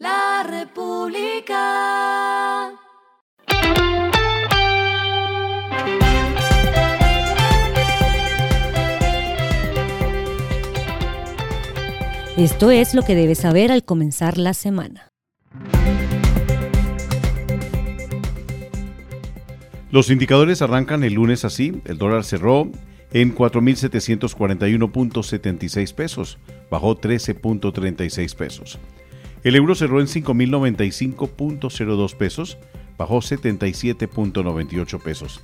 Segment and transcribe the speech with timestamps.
[0.00, 1.60] La República.
[12.38, 15.10] Esto es lo que debes saber al comenzar la semana.
[19.90, 21.82] Los indicadores arrancan el lunes así.
[21.84, 22.70] El dólar cerró
[23.12, 26.38] en 4.741.76 pesos,
[26.70, 28.78] bajó 13.36 pesos.
[29.42, 32.58] El euro cerró en 5.095.02 pesos,
[32.98, 35.40] bajó 77.98 pesos.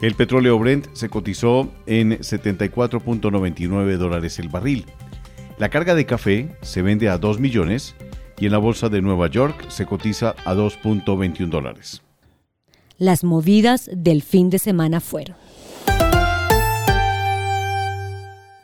[0.00, 4.86] El petróleo Brent se cotizó en 74.99 dólares el barril.
[5.58, 7.96] La carga de café se vende a 2 millones
[8.38, 12.02] y en la bolsa de Nueva York se cotiza a 2.21 dólares.
[12.96, 15.36] Las movidas del fin de semana fueron.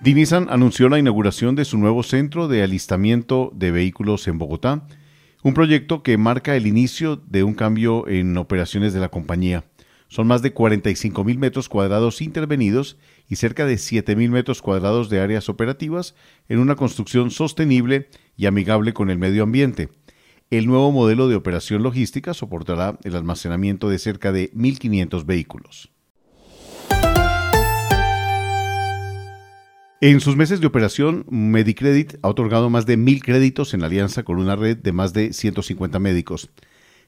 [0.04, 4.86] Dinisan anunció la inauguración de su nuevo centro de alistamiento de vehículos en Bogotá,
[5.42, 9.64] un proyecto que marca el inicio de un cambio en operaciones de la compañía.
[10.08, 12.98] Son más de 45 mil metros cuadrados intervenidos
[13.30, 16.14] y cerca de 7 mil metros cuadrados de áreas operativas
[16.50, 19.88] en una construcción sostenible y amigable con el medio ambiente.
[20.50, 25.93] El nuevo modelo de operación logística soportará el almacenamiento de cerca de 1.500 vehículos.
[30.06, 34.36] En sus meses de operación, Medicredit ha otorgado más de mil créditos en alianza con
[34.36, 36.50] una red de más de 150 médicos.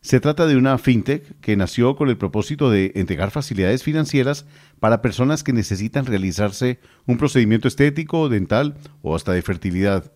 [0.01, 4.47] Se trata de una fintech que nació con el propósito de entregar facilidades financieras
[4.81, 10.11] para personas que necesitan realizarse un procedimiento estético, dental o hasta de fertilidad.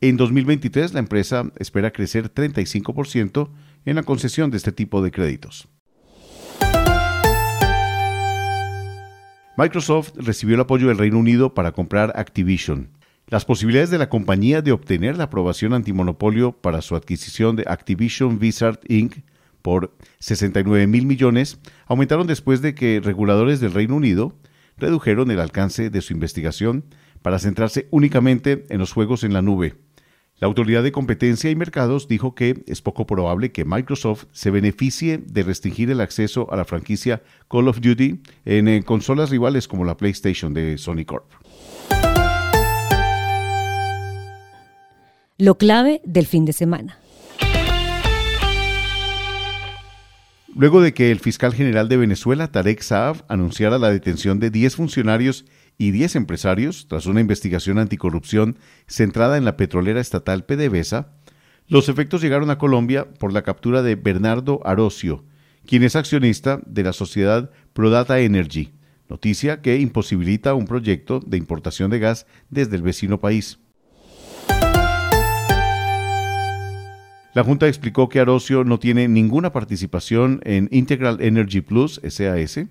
[0.00, 3.50] En 2023 la empresa espera crecer 35%
[3.84, 5.68] en la concesión de este tipo de créditos.
[9.62, 12.88] Microsoft recibió el apoyo del Reino Unido para comprar Activision.
[13.28, 18.40] Las posibilidades de la compañía de obtener la aprobación antimonopolio para su adquisición de Activision
[18.40, 19.18] Blizzard Inc.
[19.62, 24.36] por 69 mil millones aumentaron después de que reguladores del Reino Unido
[24.78, 26.84] redujeron el alcance de su investigación
[27.22, 29.76] para centrarse únicamente en los juegos en la nube.
[30.42, 35.18] La Autoridad de Competencia y Mercados dijo que es poco probable que Microsoft se beneficie
[35.18, 39.84] de restringir el acceso a la franquicia Call of Duty en, eh, consolas rivales como
[39.84, 41.30] la PlayStation de Sony Corp.
[45.38, 46.98] Lo clave del fin de semana.
[50.56, 54.74] Luego de que el fiscal general de Venezuela, Tarek Saab, anunciara la detención de 10
[54.74, 55.44] funcionarios
[55.78, 61.12] y 10 empresarios, tras una investigación anticorrupción centrada en la petrolera estatal PDVSA,
[61.68, 65.24] los efectos llegaron a Colombia por la captura de Bernardo Arocio,
[65.66, 68.72] quien es accionista de la sociedad Prodata Energy,
[69.08, 73.58] noticia que imposibilita un proyecto de importación de gas desde el vecino país.
[77.34, 82.66] La Junta explicó que Arocio no tiene ninguna participación en Integral Energy Plus SAS,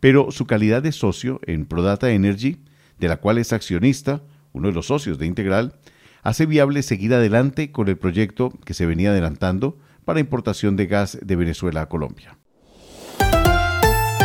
[0.00, 2.58] pero su calidad de socio en Prodata Energy,
[2.98, 4.22] de la cual es accionista,
[4.52, 5.74] uno de los socios de Integral,
[6.22, 11.18] hace viable seguir adelante con el proyecto que se venía adelantando para importación de gas
[11.22, 12.38] de Venezuela a Colombia.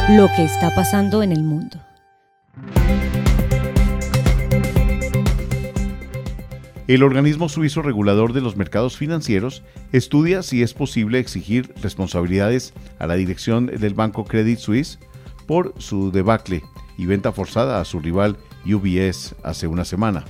[0.10, 1.80] Lo que está pasando en el mundo.
[6.88, 13.08] El organismo suizo regulador de los mercados financieros estudia si es posible exigir responsabilidades a
[13.08, 15.00] la dirección del banco Credit Suisse
[15.46, 16.64] por su debacle
[16.98, 20.26] y venta forzada a su rival UBS hace una semana.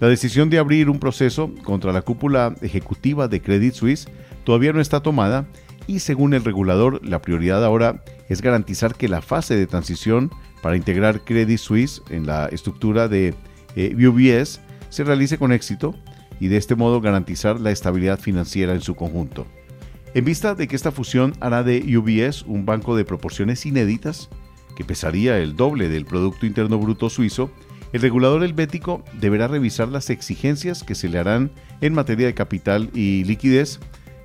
[0.00, 4.08] La decisión de abrir un proceso contra la cúpula ejecutiva de Credit Suisse
[4.44, 5.46] todavía no está tomada
[5.86, 10.30] y según el regulador la prioridad ahora es garantizar que la fase de transición
[10.62, 13.34] para integrar Credit Suisse en la estructura de
[13.76, 15.94] eh, UBS se realice con éxito
[16.38, 19.46] y de este modo garantizar la estabilidad financiera en su conjunto.
[20.12, 24.28] En vista de que esta fusión hará de UBS un banco de proporciones inéditas,
[24.74, 27.52] que pesaría el doble del Producto Interno Bruto suizo,
[27.92, 32.90] el regulador helvético deberá revisar las exigencias que se le harán en materia de capital
[32.92, 33.78] y liquidez,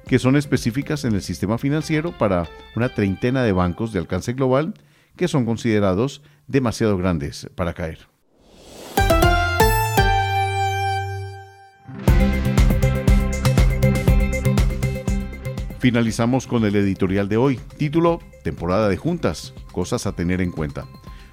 [0.08, 4.74] que son específicas en el sistema financiero para una treintena de bancos de alcance global
[5.16, 8.00] que son considerados demasiado grandes para caer.
[15.86, 20.88] Finalizamos con el editorial de hoy, título Temporada de Juntas, cosas a tener en cuenta.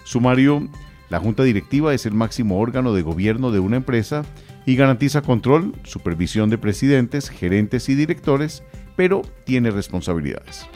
[0.05, 0.69] Sumario,
[1.09, 4.27] la Junta Directiva es el máximo órgano de gobierno de una empresa
[4.67, 8.63] y garantiza control, supervisión de presidentes, gerentes y directores,
[8.95, 10.67] pero tiene responsabilidades.